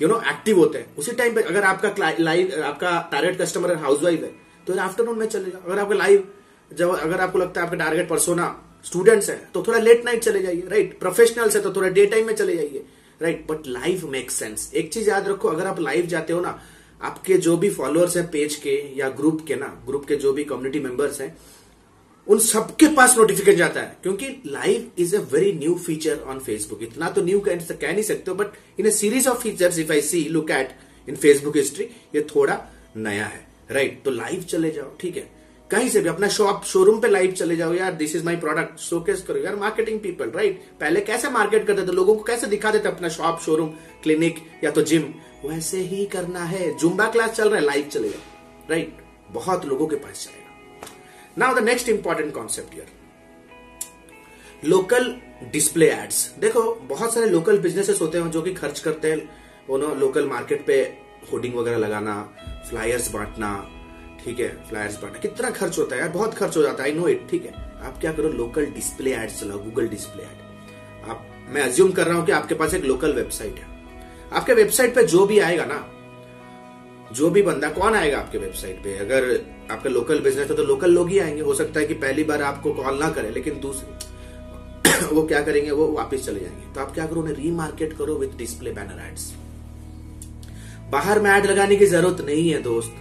यू 0.00 0.08
नो 0.08 0.20
एक्टिव 0.30 0.58
होते 0.58 0.78
हैं? 0.78 0.94
उसी 0.96 1.12
टाइम 1.12 1.34
पे 1.34 1.42
अगर 1.42 1.64
आपका 1.64 2.12
लाइव 2.20 2.62
आपका 2.64 2.98
टारगेट 3.12 3.40
कस्टमर 3.40 3.74
हाउस 3.76 4.02
वाइफ 4.02 4.22
है 4.22 4.30
तो 4.66 4.78
आफ्टरनून 4.80 5.18
में 5.18 5.26
चले 5.26 5.50
जाओ। 5.50 5.60
अगर 5.62 5.78
आपका 5.78 5.94
लाइव 5.96 6.28
जब 6.70 6.90
अगर 6.92 7.20
आपको 7.20 7.38
लगता 7.38 7.60
है 7.60 7.66
आपका 7.66 7.78
टारगेट 7.78 8.08
परसोना 8.08 8.46
स्टूडेंट्स 8.88 9.30
है 9.30 9.36
तो 9.54 9.62
थोड़ा 9.66 9.78
लेट 9.78 10.04
नाइट 10.04 10.22
चले 10.22 10.42
जाइए 10.42 10.62
राइट 10.68 10.98
प्रोफेशनल्स 10.98 11.56
है 11.56 11.62
तो 11.62 11.72
थोड़ा 11.72 11.88
डे 11.90 12.06
टाइम 12.06 12.26
में 12.26 12.34
चले 12.34 12.56
जाइए 12.56 12.84
right 13.20 13.46
but 13.50 13.66
live 13.66 14.06
make 14.08 14.30
sense 14.30 14.70
एक 14.74 14.92
चीज़ 14.92 15.08
याद 15.10 15.28
रखो 15.28 15.48
अगर 15.48 15.66
आप 15.66 15.80
लाइव 15.80 16.06
जाते 16.06 16.32
हो 16.32 16.40
ना 16.40 16.58
आपके 17.00 17.36
जो 17.38 17.56
भी 17.56 17.70
फॉलोअर्स 17.70 18.16
हैं 18.16 18.26
पेज 18.30 18.54
के 18.56 18.74
या 18.96 19.08
ग्रुप 19.18 19.44
के 19.48 19.56
ना 19.56 19.66
ग्रुप 19.86 20.04
के 20.04 20.16
जो 20.16 20.32
भी 20.32 20.44
कम्युनिटी 20.44 20.80
मेंबर्स 20.80 21.20
हैं 21.20 21.36
उन 22.26 22.38
सबके 22.38 22.86
पास 22.94 23.16
नोटिफिकेशन 23.18 23.58
जाता 23.58 23.80
है 23.80 23.96
क्योंकि 24.02 24.26
live 24.46 24.90
is 24.98 25.16
a 25.16 25.20
very 25.32 25.52
new 25.52 25.74
feature 25.86 26.18
on 26.26 26.38
Facebook 26.38 26.82
इतना 26.82 27.10
तो 27.10 27.22
न्यू 27.22 27.40
कह, 27.40 27.54
नहीं 27.82 28.02
सकते 28.02 28.32
but 28.32 28.80
in 28.80 28.86
a 28.86 28.90
series 28.92 29.28
of 29.28 29.42
features 29.42 29.78
if 29.78 29.92
I 29.92 30.00
see 30.02 30.24
look 30.28 30.50
at 30.50 30.76
in 31.08 31.16
Facebook 31.16 31.56
history 31.56 31.84
ये 32.14 32.26
थोड़ा 32.34 32.60
नया 32.96 33.26
है 33.26 33.46
राइट 33.70 33.90
right? 33.90 34.04
तो 34.04 34.10
लाइव 34.10 34.42
चले 34.42 34.70
जाओ 34.70 34.96
ठीक 35.00 35.16
है? 35.16 35.37
कहीं 35.70 35.88
से 35.88 36.00
भी 36.00 36.08
अपना 36.08 36.28
शॉप 36.28 36.62
शोरूम 36.64 37.00
पे 37.00 37.08
लाइव 37.08 37.32
चले 37.32 37.56
जाओ, 37.56 37.72
यार 37.74 37.92
this 37.94 38.14
is 38.16 38.24
my 38.24 38.36
product 38.36 38.78
showcase 38.80 39.22
करो। 39.22 39.38
यार 39.38 39.56
मार्केटिंग 39.56 40.00
पीपल 40.00 40.30
राइट 40.30 40.62
पहले 40.80 41.00
कैसे 41.00 41.30
मार्केट 41.30 41.66
करते 41.66 41.82
थे? 41.82 41.92
लोगों 41.92 42.14
को 42.16 42.22
कैसे 42.24 42.46
दिखा 42.46 42.70
देते 42.70 42.88
अपना 42.88 43.08
शॉप 43.08 43.40
शोरूम 43.40 43.68
क्लिनिक 44.02 44.38
या 44.64 44.70
तो 44.70 44.82
जिम 44.82 45.02
वैसे 45.44 45.78
ही 45.78 46.04
करना 46.06 46.44
है। 46.44 46.76
जुम्बा 46.78 47.08
क्लास 47.10 47.30
चल 47.30 47.48
रहा 47.48 47.58
है 47.60 47.64
लाइव 47.66 47.88
चले 47.88 48.08
जाओ 48.08 48.70
राइट 48.70 48.96
बहुत 49.30 49.64
लोगों 49.66 49.86
के 49.86 49.96
पास 49.96 50.24
जाएगा। 50.24 50.46
Now 51.38 51.54
the 51.54 51.64
next 51.64 51.88
important 51.88 52.34
concept 52.34 52.74
here 52.74 52.96
local 54.62 55.14
display 55.52 55.90
ads 55.90 56.34
देखो, 56.38 56.62
बहुत 56.74 57.14
सारे 57.14 57.26
लोकल 57.26 57.58
बिजनेसेस 57.58 58.00
होते 58.00 58.18
हैं 58.18 58.30
जो 58.30 58.42
कि 58.42 58.54
खर्च 58.54 58.80
करते 58.80 59.10
हैं 59.10 59.96
लोकल 59.98 60.26
मार्केट 60.26 60.66
पे 60.66 60.80
होर्डिंग 61.32 61.54
वगैरह 61.54 61.76
लगाना 61.76 62.22
फ्लायर्स 62.70 63.10
बांटना 63.12 63.50
ठीक 64.24 64.40
है 64.40 64.48
फ्लायर्स 64.68 65.00
बांटना 65.02 65.18
कितना 65.20 65.50
खर्च 65.50 65.78
होता 65.78 65.96
है 65.96 66.00
यार, 66.00 66.10
बहुत 66.10 66.34
खर्च 66.34 66.56
हो 66.56 66.62
जाता 66.62 66.82
है 66.82 66.90
आई 66.90 66.96
नो 66.96 67.08
इट 67.08 67.26
ठीक 67.30 67.44
है। 67.46 67.52
आप 67.80 67.98
क्या 68.00 68.12
करो 68.12 68.28
लोकल 68.30 68.66
डिस्प्ले 68.74 69.14
एड्स 69.14 69.40
चलाओ 69.40 69.58
गूगल 69.58 69.88
डिस्प्ले 69.88 70.22
एड 70.22 71.10
आप, 71.10 71.26
मैं 71.48 71.62
अज्यूम 71.62 71.92
कर 71.92 72.06
रहा 72.06 72.16
हूँ 72.16 72.24
कि 72.26 72.32
आपके 72.32 72.54
पास 72.54 72.74
एक 72.74 72.84
लोकल 72.84 73.12
वेबसाइट 73.12 73.54
है। 73.54 73.66
आपके 74.32 74.54
वेबसाइट 74.54 74.94
पे 74.94 75.04
जो 75.04 75.24
भी 75.26 75.38
आएगा 75.40 75.64
ना, 75.64 75.78
जो 77.12 77.30
भी 77.30 77.42
बंदा, 77.42 77.68
कौन 77.70 77.94
आएगा 77.94 78.18
आपके 78.18 78.38
वेबसाइट 78.38 78.82
पे? 78.84 78.96
अगर 78.98 79.24
आपका 79.70 79.90
लोकल 79.90 80.20
बिज़नेस 80.20 80.50
है 80.50 80.56
तो 80.56 80.64
लोकल 80.64 80.90
लोग 80.90 81.08
ही 81.08 81.18
आएँगे। 81.18 81.42
हो 81.42 81.54
सकता 81.54 81.80
है 81.80 81.86
कि 81.86 81.94
पहली 81.96 82.24
बार 82.24 82.42
आपको 82.42 82.72
कॉल 82.72 82.98
ना 82.98 83.08
करें, 83.10 83.30
लेकिन 83.30 83.60
दूसरे, 83.60 85.06
वो 85.14 85.22
क्या 85.22 85.40
करेंगे, 85.42 85.70
वो 85.70 85.86
वापस 85.92 86.26
चले 86.26 86.40
जाएँगे। 86.40 86.72
तो 86.74 86.80
आप 86.80 86.94
क्या 86.94 87.06
करो, 87.06 87.20
उन्हें 87.20 87.34
रीमार्केट 87.34 87.96
करो 87.98 88.14
विथ 88.14 88.36
डिस्प्ले 88.38 88.72
बैनर 88.72 89.06
एड्स 89.08 89.32
बाहर 90.90 91.20
में 91.20 91.30
एड 91.30 91.46
लगाने 91.46 91.76
की 91.76 91.86
ज़रूरत 91.86 92.20
नहीं 92.26 92.48
है, 92.50 92.62
दोस्त। 92.62 92.94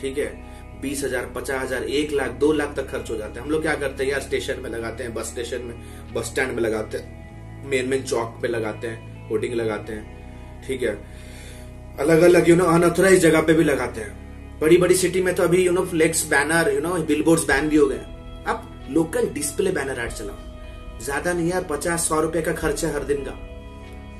ठीक 0.00 0.18
है? 0.18 0.51
बीस 0.82 1.02
हज़ार, 1.04 1.26
पचास 1.34 1.62
हज़ार, 1.62 1.82
एक 1.84 2.12
लाख, 2.12 2.30
दो 2.38 2.52
लाख 2.52 2.74
तक 2.76 2.88
खर्च 2.90 3.10
हो 3.10 3.16
जाते 3.16 3.38
हैं। 3.38 3.46
हम 3.46 3.52
लोग 3.52 3.62
क्या 3.62 3.74
करते 3.74 4.04
हैं? 4.04 4.10
यार, 4.10 4.20
स्टेशन 4.20 4.60
में 4.60 4.70
लगाते 4.70 5.04
हैं, 5.04 5.14
बस 5.14 5.26
स्टेशन 5.26 5.62
में, 5.62 5.74
बस 6.14 6.26
स्टैंड 6.26 6.52
में 6.52 6.62
लगाते 6.62 6.98
हैं। 6.98 7.66
मेन 7.66 7.88
मेन 7.88 8.02
चौक 8.02 8.38
पे 8.42 8.48
लगाते 8.48 8.86
हैं, 8.86 9.28
होर्डिंग 9.28 9.54
लगाते 9.54 9.92
हैं। 9.92 10.62
ठीक 10.66 10.82
है? 10.82 10.98
अलग 12.00 12.22
अलग 12.22 12.48
यू 12.48 12.56
नो 12.56 12.64
अनऑथोराइज 12.66 13.20
जगह 13.20 13.42
पे 13.42 13.54
भी 13.54 13.64
लगाते 13.64 14.00
हैं। 14.00 14.58
बड़ी 14.60 14.76
बड़ी 14.76 14.94
सिटी 14.94 15.22
में 15.22 15.34
तो 15.34 15.42
अभी 15.42 15.64
you 15.64 15.72
know 15.72 15.84
flex 15.86 16.24
banner 16.26 16.70
you 16.74 16.80
know 16.80 16.94
billboards 17.04 17.44
ban 17.46 17.68
भी 17.68 17.76
हो 17.76 17.86
गए 17.86 18.04
अब 18.46 18.86
लोकल 18.90 19.28
डिस्प्ले 19.34 19.70
बैनर 19.70 20.00
एड 20.00 20.10
चलाओ। 20.10 21.00
ज़्यादा 21.00 21.32
नहीं 21.32 21.48
यार 21.50 21.64
पचास 21.70 22.08
सौ 22.08 22.20
रुपए 22.20 22.42
का 22.42 22.52
खर्च 22.54 22.84
है 22.84 22.92
हर 22.94 23.04
दिन 23.04 23.24
का। 23.24 23.38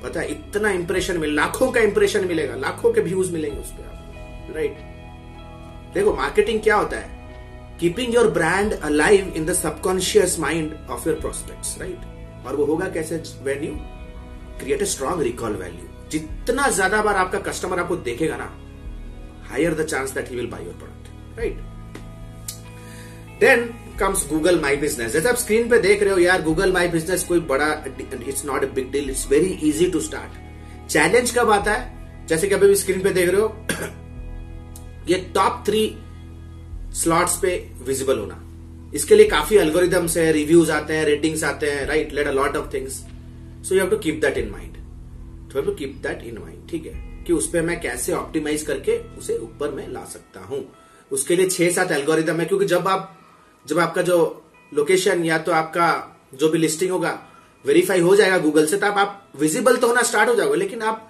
पता 0.03 0.19
है, 0.19 0.27
इतना 0.27 0.69
इंप्रेशन 0.71 1.17
मिल, 1.17 1.35
लाखों 1.35 1.71
का 1.71 1.81
इंप्रेशन 1.81 2.25
मिलेगा, 2.27 2.55
लाखों 2.57 2.93
के 2.93 3.01
व्यूज़ 3.01 3.31
मिलेंगे 3.33 3.59
उस 3.59 3.71
पर 3.71 4.53
राइट 4.55 4.92
देखो 5.93 6.13
मार्केटिंग 6.15 6.61
क्या 6.61 6.75
होता 6.75 6.97
है? 6.97 7.21
Keeping 7.79 8.13
your 8.15 8.27
brand 8.31 8.73
alive 8.73 9.33
in 9.35 9.45
the 9.45 9.53
subconscious 9.53 10.37
mind 10.39 10.73
of 10.91 11.07
your 11.09 11.19
prospects 11.19 11.77
right 11.79 12.45
और 12.47 12.55
वो 12.55 12.65
होगा 12.65 12.87
कैसे? 12.89 13.15
When 13.43 13.63
you 13.63 13.73
create 14.59 14.81
a 14.81 14.85
strong 14.85 15.21
recall 15.21 15.55
value 15.57 15.89
जितना 16.11 16.67
ज़्यादा 16.69 17.01
बार 17.03 17.15
आपका 17.15 17.39
कस्टमर 17.51 17.79
आपको 17.79 17.95
देखेगा 18.07 18.37
ना 18.37 18.49
higher 19.49 19.73
the 19.73 19.85
chance 19.85 20.11
that 20.13 20.29
he 20.29 20.35
will 20.35 20.47
buy 20.47 20.63
your 20.63 20.73
product 20.73 21.37
right 21.39 21.57
then 23.39 23.69
comes 23.99 24.27
Google 24.29 24.59
my 24.61 24.75
business 24.77 25.11
जैसे 25.13 25.29
आप 25.29 25.35
स्क्रीन 25.35 25.69
पे 25.69 25.77
देख 25.79 26.03
रहे 26.03 26.13
हो, 26.13 26.19
यार 26.19 26.41
गूगल 26.41 26.71
माई 26.73 26.87
बिज़नेस 26.87 27.23
कोई 27.23 27.39
बड़ा 27.49 27.67
it's 28.27 28.45
not 28.45 28.63
a 28.63 28.67
big 28.75 28.91
deal 28.91 29.09
it's 29.09 29.27
very 29.31 29.51
easy 29.69 29.89
to 29.91 29.99
start 30.01 30.89
challenge 30.91 31.31
कब 31.37 31.51
आता 31.51 31.73
है? 31.73 32.25
जैसे 32.27 32.47
कि 32.47 32.55
अभी 32.55 32.75
स्क्रीन 32.75 33.01
पे 33.03 33.09
देख 33.13 33.29
रहे 33.29 33.41
हो 33.41 33.47
ये 35.07 35.17
टॉप 35.35 35.63
थ्री 35.67 35.85
स्लॉट्स 36.95 37.37
पे 37.37 37.55
विजिबल 37.85 38.19
होना। 38.19 38.39
इसके 38.95 39.15
लिए 39.15 39.27
काफ़ी 39.29 39.57
अल्गोरिदम्स 39.57 40.17
है 40.17 40.31
रिव्यूज़ 40.31 40.71
आते 40.71 40.93
हैं 40.93 41.05
रेटिंग्स 41.05 41.43
आते 41.43 41.71
हैं 41.71 41.85
right 41.87 42.13
let 42.13 42.27
a 42.27 42.31
lot 42.31 42.55
of 42.57 42.73
things 42.73 42.93
so 43.67 43.75
you 43.75 43.81
have 43.81 43.89
to 43.89 43.97
keep 43.97 44.19
that 44.21 44.37
in 44.37 44.49
mind 44.51 44.77
to 45.53 45.61
to 45.61 45.71
keep 45.71 45.95
that 46.03 46.23
in 46.23 46.37
mind 46.37 46.69
ठीक 46.69 46.85
है? 46.85 46.93
कि 47.23 47.33
उस 47.33 47.47
पर 47.49 47.61
मैं 47.61 47.79
कैसे 47.81 48.13
ऑप्टिमाइज 48.13 48.63
करके 48.63 48.97
उसे 49.17 49.37
ऊपर 49.37 49.71
में 49.71 49.87
ला 49.87 50.03
सकता 50.05 50.39
हूँ। 50.39 50.63
उसके 51.11 51.35
लिए 51.35 51.49
छह 51.49 51.69
सात 51.71 51.91
एल्गोरिदम 51.91 52.39
है, 52.39 52.45
क्योंकि 52.45 52.65
जब 52.65 52.87
आप, 52.87 53.15
जब 53.65 53.79
आपका 53.79 54.01
जो 54.01 54.17
लोकेशन 54.71 55.23
या 55.25 55.37
तो 55.37 55.51
आपका 55.51 55.87
जो 56.33 56.49
भी 56.49 56.57
लिस्टिंग 56.57 56.91
होगा 56.91 57.19
वेरीफाई 57.65 57.99
हो 57.99 58.15
जाएगा 58.15 58.37
गूगल 58.37 58.65
से, 58.65 58.77
तब 58.77 58.97
आप 58.97 59.31
विजिबल 59.39 59.77
तो 59.77 59.87
होना 59.87 60.01
स्टार्ट 60.03 60.29
हो 60.29 60.35
जाओगे, 60.35 60.57
लेकिन 60.57 60.81
आप 60.81 61.09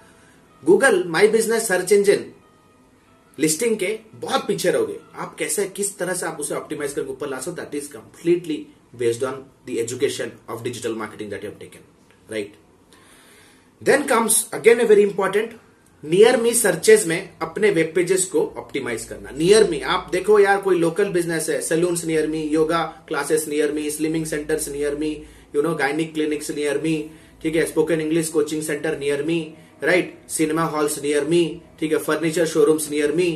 Google 0.62 1.02
my 1.08 1.28
business 1.28 1.68
search 1.68 1.92
engine 1.92 2.24
listing 3.38 3.76
के 3.76 3.98
बहुत 4.14 4.46
पीछे 4.46 4.70
रहोगे। 4.70 4.98
आप 5.14 5.34
कैसे, 5.38 5.66
किस 5.66 5.96
तरह 5.98 6.14
से 6.14 6.26
आप 6.26 6.40
उसे 6.40 6.54
ऑप्टिमाइज 6.54 6.92
करके 6.92 7.10
ऊपर 7.12 7.28
ला 7.28 7.40
सकते 7.40 7.62
that 7.62 7.74
is 7.74 7.88
completely 7.92 8.66
based 8.98 9.24
on 9.24 9.44
the 9.66 9.76
education 9.78 10.32
of 10.50 10.62
digital 10.62 10.94
marketing 10.94 11.30
that 11.30 11.44
you 11.44 11.50
taken 11.60 12.32
right 12.32 12.54
then 13.82 14.02
comes 14.06 14.48
again 14.54 14.80
a 14.80 14.84
very 14.84 15.02
important 15.02 15.58
near 16.02 16.36
me 16.36 16.52
searches 16.54 17.06
में 17.06 17.30
अपने 17.42 17.70
वेब 17.70 17.92
पेजेस 17.94 18.24
को 18.26 18.40
ऑप्टिमाइज 18.58 19.04
करना। 19.04 19.30
नियर 19.36 19.68
मी 19.70 19.80
आप 19.80 20.08
देखो 20.12 20.38
यार, 20.38 20.60
कोई 20.60 20.78
लोकल 20.78 21.08
बिज़नेस 21.12 21.48
है 21.50 21.60
salons 21.62 22.04
near 22.04 22.26
me 22.26 22.42
yoga 22.52 22.82
classes 23.08 23.46
near 23.48 23.72
me 23.72 23.90
slimming 23.90 24.26
centres 24.26 24.68
near 24.68 24.94
me 24.94 25.10
you 25.54 25.62
know 25.62 25.74
gynaec 25.74 26.12
clinics 26.14 26.50
near 26.50 26.80
me 26.82 26.96
ठीक 27.42 27.56
है 27.56 27.64
spoken 27.66 28.00
English 28.00 28.28
coaching 28.28 28.62
centre 28.62 28.98
near 28.98 29.22
me 29.22 29.38
right 29.84 30.16
cinema 30.28 30.62
halls 30.64 31.02
near 31.02 31.24
me 31.24 31.60
ठीक 31.80 31.92
है 31.92 31.98
furniture 31.98 32.46
showrooms 32.46 32.90
near 32.90 33.12
me 33.12 33.26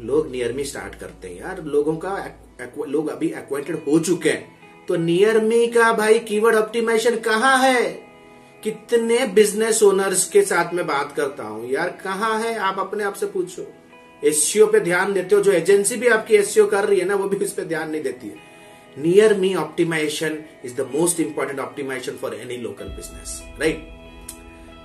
लोग 0.00 0.30
near 0.30 0.52
me 0.52 0.64
start 0.64 0.94
करते 0.94 1.28
हैं 1.28 1.40
यार। 1.40 1.62
लोगों 1.64 1.96
का 1.96 2.10
लोग 2.88 3.08
अभी 3.08 3.28
एक्वाइंटेड 3.28 3.76
हो 3.86 3.98
चुके 3.98 4.30
हैं। 4.30 4.86
तो 4.88 4.96
नियर 4.96 5.40
मी 5.40 5.66
का 5.66 5.92
भाई 5.92 6.18
कीवर्ड 6.18 6.56
ऑप्टिमाइजेशन 6.56 7.16
कहाँ 7.16 7.56
है? 7.58 7.82
कितने 8.62 9.26
बिज़नेस 9.26 9.82
ओनर्स 9.82 10.28
के 10.28 10.42
साथ 10.42 10.72
में 10.74 10.86
बात 10.86 11.12
करता 11.16 11.42
हूँ। 11.42 11.70
यार, 11.70 11.88
कहाँ 12.04 12.38
है? 12.40 12.54
आप 12.58 12.78
अपने 12.78 13.04
आप 13.04 13.14
से 13.14 13.26
पूछो। 13.26 13.66
एससीओ 14.24 14.66
पे 14.66 14.80
ध्यान 14.80 15.12
देते 15.12 15.34
हो। 15.34 15.40
जो 15.42 15.52
एजेंसी 15.52 15.96
भी 15.96 16.08
आपकी 16.08 16.36
एससीओ 16.36 16.66
कर 16.66 16.84
रही 16.84 16.98
है 17.00 17.06
ना, 17.06 17.14
वो 17.14 17.28
भी 17.28 17.44
उस 17.44 17.52
पर 17.52 17.64
ध्यान 17.64 17.90
नहीं 17.90 18.02
देती 18.02 18.28
है। 18.28 18.46
Near 18.98 19.34
me 19.34 19.54
optimisation 19.54 20.38
is 20.64 20.74
the 20.74 20.88
most 20.94 21.20
important 21.20 21.60
optimisation 21.60 22.16
for 22.16 22.34
any 22.34 22.56
local 22.56 22.88
business 22.88 23.40
right 23.60 23.97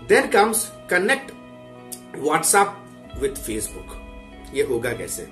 then 0.09 0.27
comes 0.27 0.65
connect 0.89 1.31
WhatsApp 2.17 3.19
with 3.21 3.35
Facebook 3.35 4.53
ये 4.55 4.63
होगा 4.63 4.91
कैसे? 4.91 5.27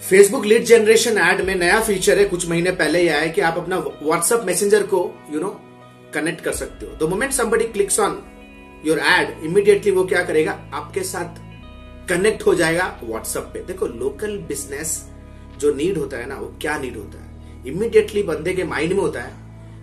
फेसबुक 0.00 0.44
लीड 0.44 0.64
जनरेशन 0.64 1.18
एड 1.18 1.40
में 1.40 1.54
नया 1.54 1.80
फीचर 1.80 2.18
है। 2.18 2.24
कुछ 2.24 2.48
महीने 2.48 2.70
पहले 2.70 3.00
ही 3.00 3.08
आया 3.08 3.26
कि 3.26 3.40
आप 3.40 3.58
अपना 3.58 3.78
व्हाट्सएप 3.78 4.40
मैसेंजर 4.40 4.82
को 4.82 5.02
यू 5.30 5.40
नो 5.40 5.50
कनेक्ट 6.14 6.40
कर 6.40 6.52
सकते 6.52 6.86
हो। 6.86 6.96
The 6.96 7.10
moment 7.10 7.32
somebody 7.32 7.64
clicks 7.64 8.00
on 8.00 8.18
your 8.86 8.98
ad 8.98 9.44
immediately 9.44 9.90
वो 9.90 10.04
क्या 10.04 10.22
करेगा? 10.22 10.52
आपके 10.74 11.02
साथ 11.02 12.08
कनेक्ट 12.08 12.46
हो 12.46 12.54
जाएगा 12.54 13.00
व्हाट्सएप 13.04 13.42
पे। 13.42 13.64
देखो 13.64 13.86
लोकल 13.86 14.36
बिज़नेस 14.38 15.02
जो 15.58 15.74
नीड 15.74 15.98
होता 15.98 16.16
है 16.16 16.26
ना, 16.28 16.34
वो 16.34 16.54
क्या 16.60 16.78
नीड 16.78 16.96
होता 16.96 17.22
है? 17.22 17.30
इमीडिएटली 17.66 18.22
बंदे 18.22 18.52
के 18.52 18.64
माइंड 18.64 18.92
में 18.92 19.00
होता 19.00 19.20
है 19.20 19.41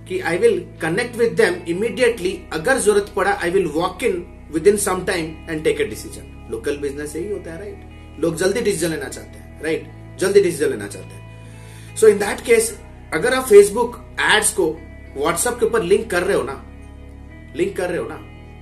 कि 0.10 0.20
I 0.20 0.38
will 0.38 0.60
connect 0.82 1.16
with 1.16 1.34
them 1.42 1.62
immediately 1.70 2.32
अगर 2.54 2.78
ज़रूरत 2.78 3.14
पड़ा 3.16 3.32
I 3.44 3.50
will 3.52 3.68
walk 3.76 4.04
in 4.04 4.26
within 4.68 4.78
some 4.88 5.04
time 5.06 5.26
and 5.50 5.64
take 5.64 5.82
a 5.82 5.86
decision 5.86 6.48
local 6.52 6.78
business 6.78 7.16
यही 7.16 7.32
होता 7.32 7.54
है 7.54 7.60
राइट 7.60 7.76
right? 7.76 8.22
लोग 8.22 8.36
जल्दी 8.36 8.62
डिसीज़न 8.62 8.90
लेना 8.92 9.10
चाहते 9.10 9.38
हैं 9.38 9.64
राइट 9.64 9.84
right? 9.84 10.20
जल्दी 10.22 10.42
डिसीज़न 10.42 10.70
लेना 10.70 10.88
चाहते 10.88 11.16
हैं. 11.16 11.96
सो 11.98 12.08
इन 12.08 12.18
दैट 12.20 12.42
केस 12.42 12.78
अगर 13.14 13.34
आप 13.34 13.46
फेसबुक 13.48 14.00
एड्स 14.22 14.52
को 14.54 14.66
व्हाट्सएप 15.18 15.58
के 15.60 15.66
ऊपर 15.66 15.84
लिंक 15.84 16.10
कर 16.12 16.24
रहे 16.24 16.36
हो 16.38 16.44
ना 16.44 16.64
लिंक 17.56 17.76
कर 17.78 17.90
रहे 17.90 17.98
हो 17.98 18.08
ना 18.08 18.20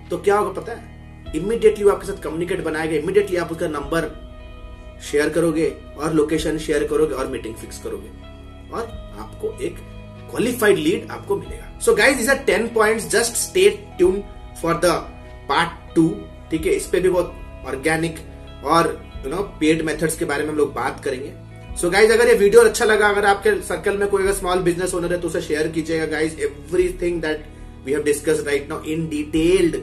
तो 0.09 0.17
क्या 0.17 0.37
होगा 0.37 0.61
पता 0.61 0.73
है? 0.73 0.95
इमीडिएटली 1.35 1.83
वो 1.83 1.91
आपके 1.91 2.07
साथ 2.07 2.21
कम्युनिकेट 2.23 2.63
बनाएगा 2.63 2.95
इमीडिएटली 2.95 3.37
आप 3.37 3.51
उसका 3.51 3.67
नंबर 3.67 4.09
शेयर 5.11 5.29
करोगे 5.29 5.67
और 5.97 6.13
लोकेशन 6.13 6.57
शेयर 6.57 6.87
करोगे 6.87 7.15
और 7.15 7.27
मीटिंग 7.27 7.55
फिक्स 7.55 7.79
करोगे. 7.83 8.09
और 8.73 8.83
आपको 9.19 9.57
एक 9.61 9.75
क्वालिफाइड 10.29 10.77
लीड 10.77 11.11
आपको 11.11 11.35
मिलेगा। 11.37 11.79
So 11.79 11.95
guys 11.95 12.19
is 12.21 12.31
ten 12.45 12.67
point 12.73 13.01
just 13.09 13.35
stay 13.37 13.69
tuned 13.97 14.23
for 14.61 14.73
the 14.75 14.93
part 15.49 15.95
two 15.95 16.09
ठीक 16.51 16.65
है? 16.65 16.71
इस 16.73 16.87
पे 16.87 16.99
भी 16.99 17.09
बहुत 17.09 17.65
ऑर्गेनिक 17.67 18.19
और 18.65 18.87
यू 19.25 19.31
नो 19.31 19.41
पेड 19.59 19.81
मेथड्स 19.85 20.17
के 20.17 20.25
बारे 20.25 20.43
में 20.43 20.49
हम 20.49 20.57
लोग 20.57 20.73
बात 20.73 21.03
करेंगे। 21.03 21.33
सो 21.75 21.89
गाइज़ 21.89 22.11
अगर 22.11 22.27
ये 22.27 22.33
वीडियो 22.35 22.61
अच्छा 22.63 22.85
लगा, 22.85 23.07
अगर 23.07 23.25
आपके 23.25 23.51
सर्कल 23.63 23.97
में 23.97 24.07
कोई 24.09 24.23
अगर 24.23 24.33
स्मॉल 24.33 24.59
बिज़नेस 24.63 24.93
ओनर 24.95 25.13
है 25.13 25.19
तो 25.21 25.27
उसे 25.27 25.41
शेयर 25.41 25.67
कीजिएगा 25.67 26.05
guys 26.11 26.39
everything 26.41 27.21
that 27.21 27.45
we 27.85 27.91
have 27.91 28.03
discussed 28.03 28.43
right 28.47 28.69
now 28.69 28.83
in 28.93 29.07
detailed 29.09 29.75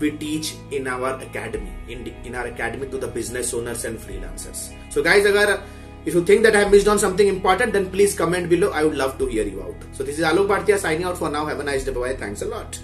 we 0.00 0.10
teach 0.20 0.52
in 0.74 0.86
our 0.88 1.10
academy 1.26 1.92
in 1.92 2.06
in 2.26 2.34
our 2.34 2.50
academy 2.50 2.86
to 2.86 2.98
the 2.98 3.12
business 3.14 3.54
owners 3.54 3.84
and 3.84 3.98
freelancers 3.98 4.58
so 4.94 5.02
guys 5.02 5.28
अगर 5.28 5.58
If 6.04 6.14
you 6.14 6.24
think 6.24 6.42
that 6.42 6.56
I 6.56 6.60
have 6.60 6.70
missed 6.70 6.88
on 6.88 6.98
something 6.98 7.28
important, 7.28 7.72
then 7.72 7.90
please 7.90 8.14
comment 8.14 8.48
below. 8.48 8.70
I 8.70 8.84
would 8.84 8.96
love 8.96 9.18
to 9.18 9.26
hear 9.26 9.44
you 9.44 9.62
out. 9.62 9.76
So 9.92 10.02
this 10.02 10.18
is 10.18 10.24
Alok 10.24 10.48
Bhartia 10.48 10.78
signing 10.78 11.04
out 11.04 11.16
for 11.16 11.30
now. 11.30 11.46
Have 11.46 11.60
a 11.60 11.64
nice 11.64 11.84
day. 11.84 11.92
Bye. 11.92 12.16
Thanks 12.16 12.42
a 12.42 12.46
lot. 12.46 12.78